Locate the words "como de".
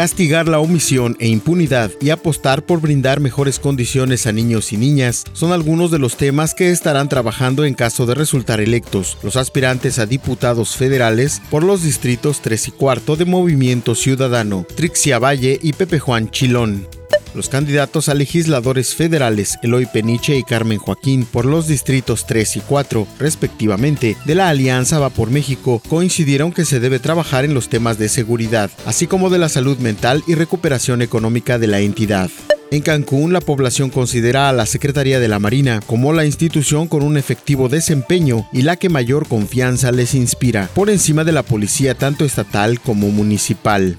29.06-29.38